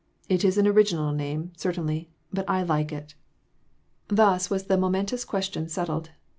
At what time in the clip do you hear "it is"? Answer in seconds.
0.27-0.57